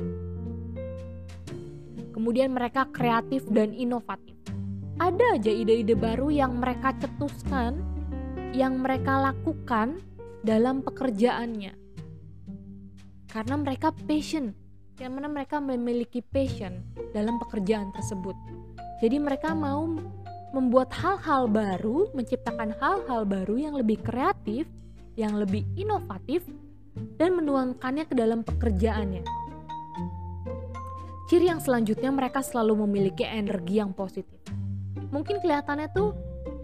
Kemudian 2.14 2.54
mereka 2.54 2.86
kreatif 2.94 3.42
dan 3.50 3.74
inovatif. 3.74 4.38
Ada 5.02 5.34
aja 5.34 5.50
ide-ide 5.50 5.98
baru 5.98 6.30
yang 6.30 6.62
mereka 6.62 6.94
cetuskan 7.02 7.82
yang 8.54 8.78
mereka 8.78 9.18
lakukan 9.18 9.98
dalam 10.46 10.86
pekerjaannya. 10.86 11.74
Karena 13.26 13.56
mereka 13.58 13.90
passion, 14.06 14.54
karena 14.94 15.26
mereka 15.26 15.58
memiliki 15.58 16.22
passion 16.22 16.86
dalam 17.10 17.42
pekerjaan 17.42 17.90
tersebut. 17.90 18.38
Jadi 19.02 19.18
mereka 19.18 19.56
mau 19.58 19.90
membuat 20.52 20.92
hal-hal 20.92 21.48
baru, 21.48 22.12
menciptakan 22.12 22.76
hal-hal 22.76 23.24
baru 23.24 23.56
yang 23.56 23.74
lebih 23.76 24.00
kreatif, 24.04 24.68
yang 25.16 25.36
lebih 25.36 25.64
inovatif, 25.76 26.44
dan 27.16 27.36
menuangkannya 27.40 28.04
ke 28.04 28.14
dalam 28.14 28.44
pekerjaannya. 28.44 29.24
Ciri 31.32 31.48
yang 31.48 31.64
selanjutnya 31.64 32.12
mereka 32.12 32.44
selalu 32.44 32.84
memiliki 32.84 33.24
energi 33.24 33.80
yang 33.80 33.96
positif. 33.96 34.36
Mungkin 35.08 35.40
kelihatannya 35.40 35.88
tuh 35.96 36.12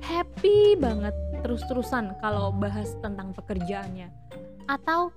happy 0.04 0.76
banget 0.76 1.16
terus-terusan 1.40 2.18
kalau 2.20 2.52
bahas 2.52 2.92
tentang 3.00 3.32
pekerjaannya 3.32 4.10
atau 4.68 5.08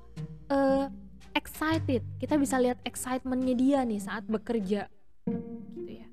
uh, 0.47 0.87
excited 1.35 2.03
kita 2.19 2.35
bisa 2.39 2.59
lihat 2.59 2.79
excitementnya 2.87 3.55
dia 3.55 3.79
nih 3.83 3.99
saat 3.99 4.23
bekerja 4.27 4.87
gitu 5.27 5.91
ya 5.91 6.07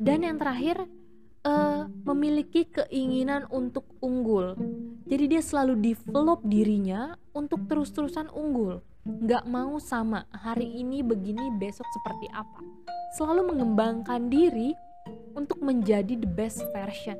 dan 0.00 0.24
yang 0.24 0.36
terakhir 0.40 0.84
memiliki 2.10 2.66
keinginan 2.66 3.46
untuk 3.48 3.86
unggul 4.02 4.58
jadi 5.06 5.38
dia 5.38 5.42
selalu 5.42 5.78
develop 5.80 6.42
dirinya 6.44 7.14
untuk 7.32 7.64
terus-terusan 7.70 8.28
unggul 8.34 8.82
nggak 9.06 9.48
mau 9.48 9.80
sama 9.80 10.28
hari 10.34 10.68
ini 10.80 11.00
begini 11.00 11.50
besok 11.56 11.86
seperti 11.94 12.28
apa 12.34 12.60
selalu 13.16 13.54
mengembangkan 13.54 14.30
diri 14.30 14.76
untuk 15.34 15.62
menjadi 15.62 16.18
the 16.18 16.28
best 16.28 16.62
version 16.74 17.16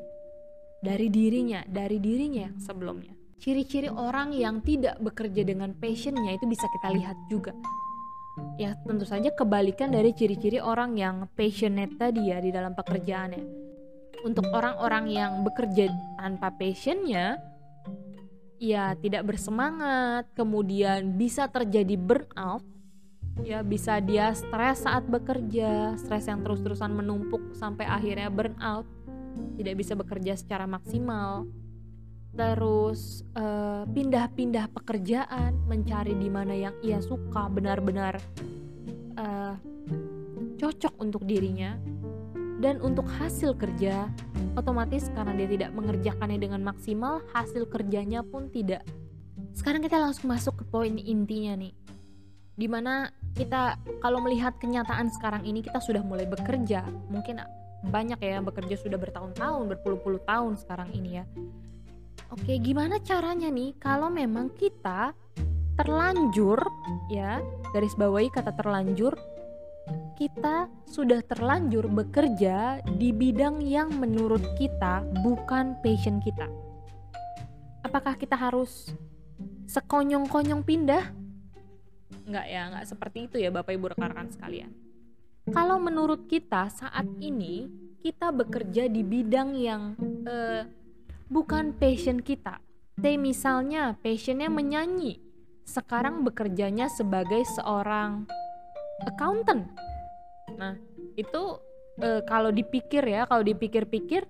dari 0.81 1.13
dirinya, 1.13 1.61
dari 1.69 2.01
dirinya 2.01 2.49
yang 2.49 2.57
sebelumnya. 2.57 3.13
Ciri-ciri 3.41 3.89
orang 3.89 4.37
yang 4.37 4.61
tidak 4.61 5.01
bekerja 5.01 5.45
dengan 5.45 5.73
passionnya 5.73 6.37
itu 6.37 6.45
bisa 6.45 6.69
kita 6.69 6.89
lihat 6.93 7.17
juga. 7.33 7.57
Ya 8.61 8.77
tentu 8.85 9.05
saja 9.09 9.33
kebalikan 9.33 9.93
dari 9.93 10.13
ciri-ciri 10.13 10.61
orang 10.61 10.97
yang 10.97 11.29
passionate 11.37 11.97
tadi 11.97 12.33
ya 12.33 12.41
di 12.41 12.53
dalam 12.53 12.77
pekerjaannya. 12.77 13.70
Untuk 14.21 14.45
orang-orang 14.53 15.09
yang 15.09 15.33
bekerja 15.43 15.89
tanpa 16.21 16.53
passionnya, 16.53 17.41
ya 18.61 18.93
tidak 19.01 19.25
bersemangat, 19.25 20.29
kemudian 20.37 21.17
bisa 21.17 21.49
terjadi 21.49 21.97
burnout, 21.97 22.61
ya 23.41 23.65
bisa 23.65 23.97
dia 24.05 24.37
stres 24.37 24.85
saat 24.85 25.09
bekerja, 25.09 25.97
stres 25.97 26.29
yang 26.29 26.45
terus-terusan 26.45 26.93
menumpuk 26.93 27.57
sampai 27.57 27.89
akhirnya 27.89 28.29
burnout 28.29 28.85
tidak 29.57 29.75
bisa 29.81 29.97
bekerja 29.97 30.37
secara 30.37 30.69
maksimal. 30.69 31.49
Terus 32.31 33.27
pindah 33.35 33.91
pindah-pindah 33.91 34.67
pekerjaan 34.71 35.67
mencari 35.67 36.15
di 36.15 36.31
mana 36.31 36.55
yang 36.55 36.75
ia 36.79 37.03
suka 37.03 37.51
benar-benar 37.51 38.23
uh, 39.19 39.59
cocok 40.55 40.95
untuk 41.03 41.27
dirinya 41.27 41.75
dan 42.61 42.79
untuk 42.85 43.09
hasil 43.09 43.57
kerja 43.57 44.13
otomatis 44.55 45.09
karena 45.17 45.33
dia 45.33 45.49
tidak 45.49 45.71
mengerjakannya 45.73 46.37
dengan 46.37 46.61
maksimal 46.61 47.25
hasil 47.33 47.67
kerjanya 47.73 48.21
pun 48.21 48.53
tidak. 48.53 48.85
Sekarang 49.57 49.81
kita 49.81 49.97
langsung 49.97 50.29
masuk 50.31 50.61
ke 50.61 50.65
poin 50.69 50.95
intinya 51.01 51.57
nih. 51.57 51.73
Di 52.55 52.69
mana 52.69 53.09
kita 53.33 53.81
kalau 54.05 54.21
melihat 54.21 54.61
kenyataan 54.61 55.09
sekarang 55.09 55.49
ini 55.49 55.65
kita 55.65 55.81
sudah 55.81 56.05
mulai 56.05 56.29
bekerja. 56.29 56.85
Mungkin 57.09 57.41
banyak 57.89 58.21
ya 58.21 58.37
yang 58.37 58.45
bekerja 58.45 58.77
sudah 58.77 59.01
bertahun-tahun, 59.01 59.65
berpuluh-puluh 59.73 60.21
tahun 60.29 60.61
sekarang 60.61 60.93
ini 60.93 61.11
ya. 61.17 61.25
Oke, 62.29 62.61
gimana 62.61 63.01
caranya 63.01 63.49
nih? 63.49 63.75
Kalau 63.81 64.13
memang 64.13 64.53
kita 64.53 65.17
terlanjur 65.81 66.61
ya, 67.09 67.41
garis 67.73 67.97
bawahi 67.97 68.29
kata 68.29 68.53
terlanjur, 68.53 69.17
kita 70.19 70.69
sudah 70.89 71.23
terlanjur 71.25 71.89
bekerja 71.89 72.85
di 72.99 73.11
bidang 73.15 73.65
yang 73.65 73.93
menurut 73.97 74.43
kita 74.61 75.07
bukan 75.25 75.79
passion 75.81 76.19
kita. 76.21 76.51
Apakah 77.87 78.15
kita 78.15 78.37
harus 78.37 78.93
sekonyong-konyong 79.71 80.63
pindah? 80.67 81.11
Enggak 82.29 82.47
ya, 82.47 82.61
enggak 82.71 82.85
seperti 82.87 83.19
itu 83.27 83.37
ya 83.41 83.51
Bapak 83.51 83.75
Ibu 83.75 83.97
rekan-rekan 83.97 84.31
sekalian 84.31 84.91
kalau 85.51 85.83
menurut 85.83 86.31
kita 86.31 86.71
saat 86.71 87.09
ini 87.19 87.67
kita 88.01 88.31
bekerja 88.31 88.87
di 88.87 89.03
bidang 89.03 89.57
yang 89.59 89.99
uh, 90.25 90.63
bukan 91.27 91.75
passion 91.77 92.23
kita. 92.23 92.63
Say 93.01 93.17
misalnya 93.17 93.97
passionnya 94.05 94.53
menyanyi, 94.53 95.19
sekarang 95.65 96.21
bekerjanya 96.23 96.93
sebagai 96.93 97.43
seorang 97.57 98.29
accountant. 99.07 99.69
Nah 100.57 100.77
itu 101.17 101.43
uh, 102.01 102.21
kalau 102.27 102.51
dipikir 102.51 103.05
ya, 103.05 103.25
kalau 103.25 103.45
dipikir-pikir 103.45 104.25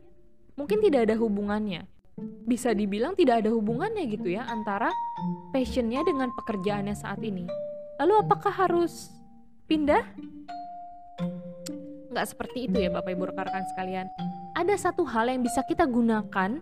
mungkin 0.58 0.78
tidak 0.84 1.10
ada 1.10 1.16
hubungannya. 1.18 1.86
Bisa 2.44 2.76
dibilang 2.76 3.16
tidak 3.16 3.46
ada 3.46 3.50
hubungannya 3.50 4.04
gitu 4.10 4.28
ya 4.28 4.44
antara 4.44 4.92
passionnya 5.54 6.04
dengan 6.04 6.28
pekerjaannya 6.36 6.92
saat 6.92 7.22
ini. 7.24 7.48
Lalu 7.96 8.14
apakah 8.20 8.52
harus 8.52 9.08
pindah? 9.64 10.04
nggak 12.10 12.26
seperti 12.26 12.66
itu 12.66 12.76
ya 12.82 12.90
Bapak 12.90 13.14
Ibu 13.14 13.30
rekan-rekan 13.30 13.64
sekalian. 13.70 14.06
Ada 14.58 14.90
satu 14.90 15.06
hal 15.06 15.30
yang 15.30 15.46
bisa 15.46 15.62
kita 15.62 15.86
gunakan 15.86 16.58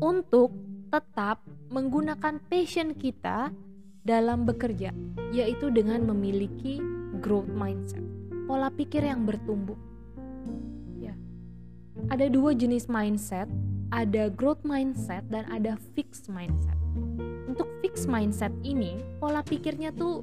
untuk 0.00 0.56
tetap 0.88 1.44
menggunakan 1.68 2.40
passion 2.48 2.96
kita 2.96 3.52
dalam 4.00 4.48
bekerja, 4.48 4.96
yaitu 5.36 5.68
dengan 5.68 6.08
memiliki 6.08 6.80
growth 7.18 7.50
mindset, 7.50 8.02
pola 8.46 8.70
pikir 8.70 9.02
yang 9.02 9.26
bertumbuh. 9.26 9.76
Ya. 11.02 11.12
Ada 12.08 12.30
dua 12.30 12.54
jenis 12.54 12.86
mindset, 12.86 13.50
ada 13.90 14.30
growth 14.32 14.62
mindset 14.62 15.26
dan 15.28 15.44
ada 15.50 15.74
fixed 15.92 16.30
mindset. 16.30 16.76
Untuk 17.48 17.68
fixed 17.82 18.06
mindset 18.06 18.54
ini, 18.62 18.96
pola 19.18 19.42
pikirnya 19.42 19.90
tuh 19.92 20.22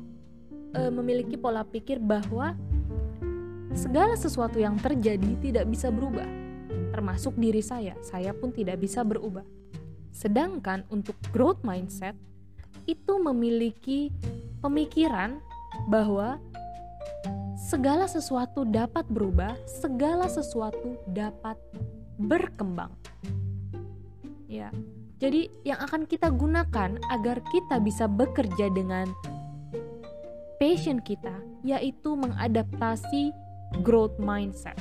e, 0.72 0.82
memiliki 0.90 1.36
pola 1.36 1.68
pikir 1.68 2.00
bahwa 2.00 2.56
segala 3.76 4.16
sesuatu 4.16 4.56
yang 4.62 4.80
terjadi 4.80 5.36
tidak 5.44 5.66
bisa 5.68 5.92
berubah, 5.92 6.28
termasuk 6.96 7.36
diri 7.36 7.60
saya. 7.60 7.98
Saya 8.00 8.32
pun 8.32 8.56
tidak 8.56 8.80
bisa 8.80 9.04
berubah. 9.04 9.44
Sedangkan 10.16 10.88
untuk 10.88 11.20
growth 11.36 11.60
mindset 11.68 12.16
itu 12.88 13.18
memiliki 13.18 14.14
pemikiran 14.62 15.42
bahwa 15.92 16.40
segala 17.76 18.08
sesuatu 18.08 18.64
dapat 18.64 19.04
berubah, 19.12 19.52
segala 19.68 20.32
sesuatu 20.32 20.96
dapat 21.12 21.60
berkembang. 22.16 22.96
Ya. 24.48 24.72
Jadi 25.20 25.52
yang 25.68 25.84
akan 25.84 26.08
kita 26.08 26.32
gunakan 26.32 26.96
agar 27.12 27.38
kita 27.52 27.84
bisa 27.84 28.08
bekerja 28.08 28.72
dengan 28.72 29.12
passion 30.56 31.04
kita, 31.04 31.36
yaitu 31.68 32.16
mengadaptasi 32.16 33.36
growth 33.84 34.16
mindset. 34.24 34.80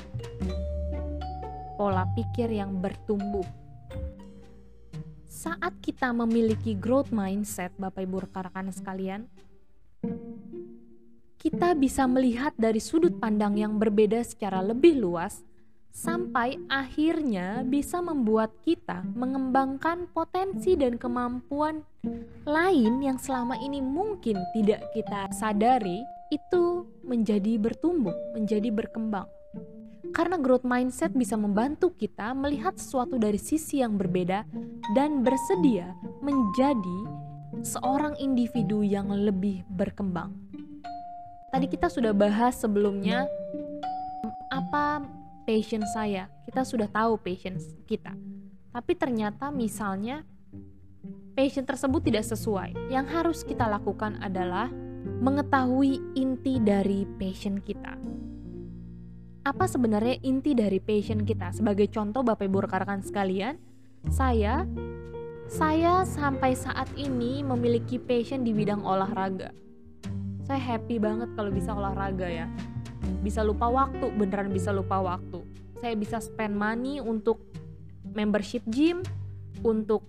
Pola 1.75 2.07
pikir 2.15 2.47
yang 2.47 2.79
bertumbuh. 2.79 3.47
Saat 5.27 5.83
kita 5.83 6.15
memiliki 6.15 6.79
growth 6.79 7.11
mindset, 7.11 7.75
Bapak 7.75 8.07
Ibu 8.07 8.31
rekan-rekan 8.31 8.71
sekalian, 8.71 9.27
kita 11.45 11.77
bisa 11.77 12.09
melihat 12.09 12.57
dari 12.57 12.81
sudut 12.81 13.21
pandang 13.21 13.61
yang 13.61 13.77
berbeda 13.77 14.25
secara 14.25 14.65
lebih 14.65 14.97
luas 14.97 15.45
sampai 15.93 16.57
akhirnya 16.73 17.61
bisa 17.69 18.01
membuat 18.01 18.57
kita 18.65 19.05
mengembangkan 19.13 20.09
potensi 20.09 20.73
dan 20.73 20.97
kemampuan 20.97 21.85
lain 22.49 23.05
yang 23.05 23.21
selama 23.21 23.61
ini 23.61 23.85
mungkin 23.85 24.41
tidak 24.57 24.89
kita 24.97 25.29
sadari 25.37 26.01
itu 26.33 26.89
menjadi 27.05 27.61
bertumbuh, 27.61 28.17
menjadi 28.33 28.73
berkembang. 28.73 29.29
Karena 30.17 30.41
growth 30.41 30.65
mindset 30.65 31.13
bisa 31.13 31.37
membantu 31.37 31.93
kita 31.93 32.33
melihat 32.33 32.75
sesuatu 32.81 33.21
dari 33.21 33.37
sisi 33.37 33.85
yang 33.85 34.01
berbeda 34.01 34.49
dan 34.97 35.21
bersedia 35.21 35.93
menjadi 36.25 36.99
seorang 37.61 38.17
individu 38.17 38.81
yang 38.81 39.13
lebih 39.13 39.63
berkembang. 39.69 40.44
Tadi 41.55 41.71
kita 41.71 41.87
sudah 41.87 42.11
bahas 42.11 42.59
sebelumnya 42.59 43.31
apa 44.51 45.07
passion 45.47 45.87
saya. 45.87 46.27
Kita 46.51 46.67
sudah 46.67 46.91
tahu 46.91 47.15
passion 47.23 47.55
kita. 47.87 48.11
Tapi 48.75 48.99
ternyata 48.99 49.55
misalnya 49.55 50.27
passion 51.39 51.63
tersebut 51.63 52.11
tidak 52.11 52.27
sesuai. 52.27 52.91
Yang 52.91 53.07
harus 53.07 53.39
kita 53.47 53.71
lakukan 53.71 54.19
adalah 54.19 54.67
mengetahui 55.23 56.03
inti 56.19 56.59
dari 56.59 57.07
passion 57.23 57.63
kita. 57.63 58.03
Apa 59.47 59.71
sebenarnya 59.71 60.19
inti 60.27 60.59
dari 60.59 60.83
passion 60.83 61.23
kita? 61.23 61.55
Sebagai 61.55 61.87
contoh 61.87 62.27
Bapak 62.27 62.51
Ibu 62.51 62.67
rekan-rekan 62.67 63.07
sekalian, 63.07 63.63
saya 64.11 64.67
saya 65.47 66.03
sampai 66.03 66.59
saat 66.59 66.91
ini 66.99 67.47
memiliki 67.47 68.03
passion 68.03 68.43
di 68.43 68.51
bidang 68.51 68.83
olahraga. 68.83 69.55
Saya 70.45 70.61
happy 70.61 71.01
banget 71.01 71.33
kalau 71.33 71.49
bisa 71.49 71.73
olahraga 71.73 72.29
ya. 72.29 72.47
Bisa 73.25 73.41
lupa 73.41 73.73
waktu 73.73 74.13
beneran 74.13 74.53
bisa 74.53 74.77
lupa 74.77 75.01
waktu. 75.01 75.41
Saya 75.81 75.97
bisa 75.97 76.21
spend 76.21 76.53
money 76.53 77.01
untuk 77.01 77.41
membership 78.13 78.61
gym 78.69 79.01
untuk 79.65 80.05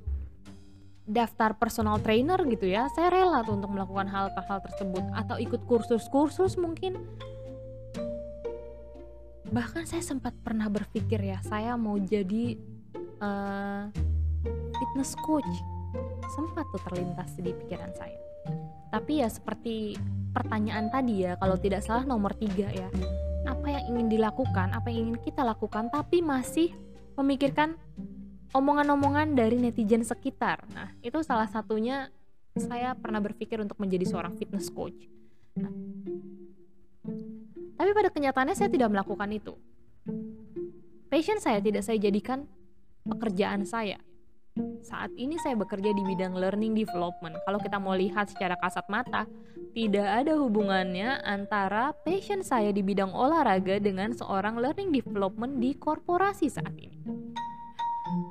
daftar 1.08 1.56
personal 1.56 2.04
trainer 2.04 2.36
gitu 2.51 2.68
ya. 2.68 2.92
Saya 2.92 3.15
rela 3.15 3.48
tuh 3.48 3.56
untuk 3.56 3.72
melakukan 3.72 4.12
hal-hal 4.12 4.60
tersebut. 4.60 5.04
Atau 5.15 5.39
ikut 5.39 5.63
kursus-kursus 5.63 6.60
mungkin. 6.60 7.00
Bahkan 9.56 9.88
saya 9.88 10.04
sempat 10.04 10.36
pernah 10.44 10.68
berpikir 10.68 11.22
ya 11.22 11.39
saya 11.46 11.80
mau 11.80 11.96
jadi 11.96 12.60
uh, 13.24 13.88
fitness 14.75 15.15
coach. 15.24 15.48
Sempat 16.36 16.68
tuh 16.75 16.84
terlintas 16.92 17.39
di 17.39 17.56
pikiran 17.56 17.96
saya. 17.96 18.20
Tapi 18.92 19.24
ya 19.24 19.32
seperti 19.32 19.96
pertanyaan 20.36 20.92
tadi 20.92 21.24
ya 21.24 21.39
kalau 21.39 21.56
tidak 21.56 21.80
salah 21.80 22.04
nomor 22.04 22.36
tiga 22.36 22.68
ya. 22.68 22.92
Apa 23.48 23.72
yang 23.72 23.96
ingin 23.96 24.20
dilakukan 24.20 24.75
apa 24.75 24.92
yang 24.92 25.10
ingin 25.10 25.20
kita 25.24 25.48
lakukan 25.48 25.88
tapi 25.88 26.20
masih 26.20 26.75
memikirkan 27.15 27.80
omongan-omongan 28.51 29.32
dari 29.32 29.56
netizen 29.56 30.04
sekitar. 30.04 30.67
Nah 30.76 30.91
itu 31.00 31.24
salah 31.24 31.48
satunya 31.48 32.12
saya 32.60 32.91
pernah 33.00 33.24
berpikir 33.24 33.63
untuk 33.63 33.80
menjadi 33.80 34.04
seorang 34.12 34.36
fitness 34.36 34.67
coach. 34.67 35.08
Nah, 35.56 35.71
tapi 37.80 37.91
pada 37.95 38.12
kenyataannya 38.12 38.56
saya 38.56 38.67
tidak 38.67 38.91
melakukan 38.91 39.32
itu. 39.32 39.56
Passion 41.08 41.39
saya 41.39 41.63
tidak 41.63 41.88
saya 41.88 41.95
jadikan 41.95 42.43
pekerjaan 43.08 43.63
saya 43.63 44.02
saat 44.86 45.12
ini 45.20 45.36
saya 45.41 45.58
bekerja 45.60 45.91
di 45.91 46.04
bidang 46.06 46.38
learning 46.38 46.78
development. 46.78 47.36
Kalau 47.44 47.60
kita 47.60 47.78
mau 47.82 47.98
lihat 47.98 48.32
secara 48.32 48.56
kasat 48.62 48.86
mata, 48.88 49.28
tidak 49.76 50.08
ada 50.08 50.39
hubungannya 50.39 51.20
antara 51.28 51.91
passion 52.08 52.39
saya 52.46 52.72
di 52.72 52.80
bidang 52.80 53.12
olahraga 53.12 53.82
dengan 53.82 54.15
seorang 54.15 54.56
learning 54.56 54.96
development 54.96 55.60
di 55.60 55.76
korporasi 55.76 56.48
saat 56.48 56.72
ini. 56.80 56.96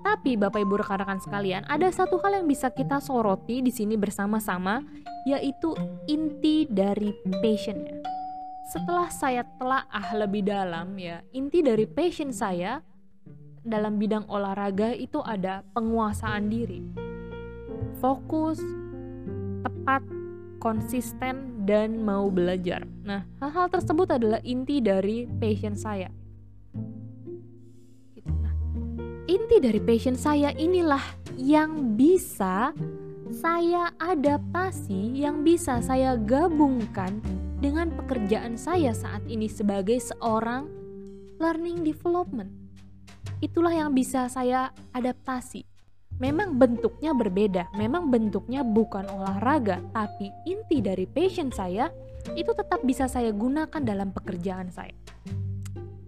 Tapi 0.01 0.41
Bapak 0.41 0.65
Ibu 0.65 0.81
rekan-rekan 0.81 1.21
sekalian, 1.21 1.69
ada 1.69 1.91
satu 1.93 2.17
hal 2.23 2.41
yang 2.41 2.47
bisa 2.49 2.73
kita 2.73 3.03
soroti 3.03 3.61
di 3.61 3.69
sini 3.69 3.99
bersama-sama, 4.01 4.81
yaitu 5.29 5.77
inti 6.09 6.65
dari 6.71 7.13
passionnya. 7.43 8.01
Setelah 8.73 9.13
saya 9.13 9.45
telah 9.61 9.85
lebih 10.17 10.49
dalam 10.49 10.97
ya, 10.97 11.21
inti 11.37 11.61
dari 11.61 11.85
passion 11.85 12.33
saya 12.33 12.81
dalam 13.64 13.96
bidang 13.96 14.29
olahraga 14.29 14.92
itu 14.92 15.24
ada 15.24 15.64
penguasaan 15.72 16.53
diri. 16.53 16.85
Fokus, 17.98 18.61
tepat, 19.64 20.05
konsisten, 20.61 21.64
dan 21.64 22.05
mau 22.05 22.29
belajar. 22.29 22.85
Nah, 23.09 23.24
hal-hal 23.40 23.72
tersebut 23.72 24.12
adalah 24.12 24.38
inti 24.44 24.85
dari 24.85 25.24
passion 25.24 25.72
saya. 25.72 26.12
Gitu. 28.12 28.29
Nah, 28.29 28.53
inti 29.24 29.57
dari 29.64 29.81
passion 29.81 30.14
saya 30.14 30.53
inilah 30.53 31.03
yang 31.40 31.96
bisa 31.96 32.77
saya 33.33 33.90
adaptasi, 33.96 35.24
yang 35.24 35.40
bisa 35.40 35.81
saya 35.81 36.20
gabungkan 36.20 37.24
dengan 37.64 37.88
pekerjaan 37.96 38.61
saya 38.61 38.92
saat 38.92 39.24
ini 39.24 39.48
sebagai 39.48 39.96
seorang 39.96 40.68
learning 41.40 41.81
development 41.81 42.63
itulah 43.45 43.77
yang 43.77 43.93
bisa 43.93 44.25
saya 44.33 44.73
adaptasi. 44.97 45.69
Memang 46.17 46.57
bentuknya 46.57 47.13
berbeda, 47.13 47.69
memang 47.77 48.09
bentuknya 48.09 48.65
bukan 48.65 49.05
olahraga, 49.11 49.83
tapi 49.93 50.31
inti 50.49 50.81
dari 50.81 51.05
passion 51.05 51.51
saya 51.53 51.91
itu 52.33 52.55
tetap 52.57 52.81
bisa 52.87 53.05
saya 53.11 53.35
gunakan 53.35 53.83
dalam 53.83 54.15
pekerjaan 54.15 54.73
saya. 54.73 54.95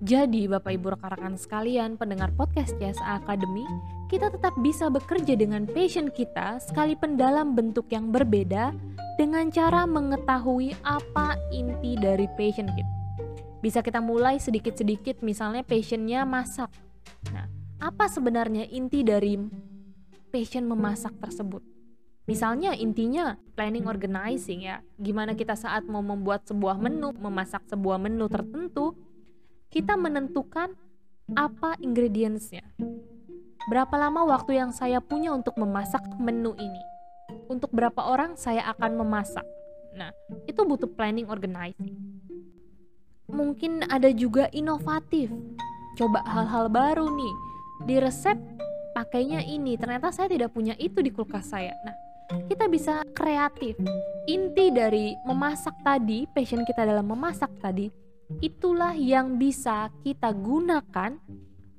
Jadi, 0.06 0.46
Bapak 0.46 0.70
Ibu 0.70 0.94
rekan-rekan 0.94 1.34
sekalian, 1.34 1.98
pendengar 1.98 2.30
podcast 2.38 2.78
CSA 2.78 3.18
Academy, 3.18 3.66
kita 4.06 4.30
tetap 4.30 4.54
bisa 4.62 4.86
bekerja 4.86 5.34
dengan 5.34 5.66
passion 5.66 6.14
kita 6.14 6.62
sekalipun 6.62 7.18
dalam 7.18 7.58
bentuk 7.58 7.90
yang 7.90 8.14
berbeda 8.14 8.70
dengan 9.18 9.50
cara 9.50 9.82
mengetahui 9.82 10.78
apa 10.86 11.34
inti 11.50 11.98
dari 11.98 12.30
passion 12.38 12.70
kita. 12.70 12.92
Bisa 13.58 13.82
kita 13.82 13.98
mulai 13.98 14.38
sedikit-sedikit 14.38 15.26
misalnya 15.26 15.66
passionnya 15.66 16.22
masak 16.22 16.70
Nah, 17.32 17.46
apa 17.80 18.06
sebenarnya 18.10 18.66
inti 18.68 19.02
dari 19.06 19.38
passion 20.30 20.66
memasak 20.66 21.14
tersebut? 21.18 21.62
Misalnya 22.26 22.74
intinya 22.74 23.38
planning 23.54 23.86
organizing 23.86 24.66
ya. 24.66 24.82
Gimana 24.98 25.38
kita 25.38 25.54
saat 25.54 25.86
mau 25.86 26.02
membuat 26.02 26.42
sebuah 26.50 26.74
menu, 26.74 27.14
memasak 27.14 27.62
sebuah 27.70 28.02
menu 28.02 28.26
tertentu, 28.26 28.98
kita 29.70 29.94
menentukan 29.94 30.74
apa 31.38 31.78
ingredientsnya. 31.78 32.66
Berapa 33.70 33.94
lama 33.98 34.26
waktu 34.26 34.58
yang 34.58 34.70
saya 34.74 34.98
punya 34.98 35.30
untuk 35.34 35.54
memasak 35.58 36.02
menu 36.18 36.54
ini? 36.58 36.82
Untuk 37.46 37.70
berapa 37.70 37.98
orang 38.10 38.34
saya 38.34 38.66
akan 38.74 38.98
memasak? 39.06 39.46
Nah, 39.94 40.10
itu 40.50 40.66
butuh 40.66 40.90
planning 40.90 41.30
organizing. 41.30 41.94
Mungkin 43.30 43.86
ada 43.90 44.10
juga 44.14 44.50
inovatif 44.54 45.30
coba 45.96 46.20
hal-hal 46.28 46.68
baru 46.68 47.08
nih. 47.08 47.34
Di 47.88 47.96
resep 47.98 48.36
pakainya 48.92 49.40
ini 49.44 49.76
ternyata 49.80 50.12
saya 50.12 50.28
tidak 50.28 50.52
punya 50.52 50.76
itu 50.76 51.00
di 51.00 51.10
kulkas 51.10 51.48
saya. 51.48 51.72
Nah 51.84 51.96
kita 52.46 52.68
bisa 52.68 53.02
kreatif. 53.16 53.80
Inti 54.28 54.68
dari 54.70 55.16
memasak 55.24 55.80
tadi 55.80 56.28
passion 56.28 56.62
kita 56.62 56.84
dalam 56.84 57.08
memasak 57.08 57.50
tadi 57.58 57.88
itulah 58.42 58.92
yang 58.98 59.38
bisa 59.38 59.88
kita 60.02 60.34
gunakan 60.34 61.14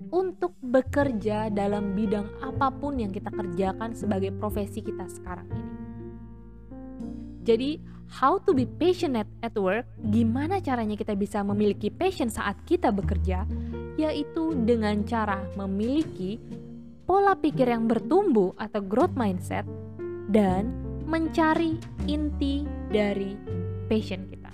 untuk 0.08 0.56
bekerja 0.64 1.52
dalam 1.52 1.92
bidang 1.92 2.40
apa 2.40 2.72
pun 2.72 3.02
yang 3.02 3.12
kita 3.12 3.34
kerjakan 3.34 3.92
sebagai 3.98 4.32
profesi 4.32 4.80
kita 4.80 5.04
sekarang 5.10 5.48
ini. 5.52 5.74
Jadi 7.48 7.70
how 8.20 8.40
to 8.44 8.52
be 8.52 8.68
passionate 8.68 9.28
at 9.40 9.56
work, 9.56 9.88
gimana 10.12 10.60
caranya 10.60 10.96
kita 11.00 11.16
bisa 11.16 11.44
memiliki 11.44 11.88
passion 11.88 12.28
saat 12.28 12.60
kita 12.68 12.92
bekerja, 12.92 13.48
yaitu 13.98 14.54
dengan 14.64 15.02
cara 15.04 15.42
memiliki 15.58 16.38
pola 17.10 17.34
pikir 17.34 17.68
yang 17.68 17.90
bertumbuh 17.90 18.54
atau 18.56 18.80
growth 18.86 19.18
mindset 19.18 19.66
dan 20.30 20.70
mencari 21.08 21.80
inti 22.06 22.64
dari 22.94 23.34
passion 23.90 24.28
kita. 24.30 24.52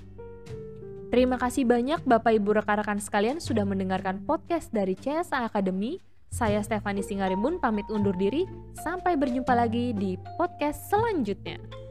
Terima 1.14 1.38
kasih 1.38 1.70
banyak 1.70 2.02
Bapak 2.10 2.34
Ibu 2.34 2.58
rekan-rekan 2.58 2.98
sekalian 2.98 3.38
sudah 3.38 3.68
mendengarkan 3.70 4.26
podcast 4.26 4.74
dari 4.74 4.98
CSA 4.98 5.46
Academy. 5.46 6.02
Saya 6.34 6.66
Stefani 6.66 7.06
Singarimbun 7.06 7.62
pamit 7.62 7.86
undur 7.94 8.18
diri. 8.18 8.50
Sampai 8.82 9.14
berjumpa 9.14 9.54
lagi 9.54 9.94
di 9.94 10.18
podcast 10.42 10.90
selanjutnya. 10.90 11.83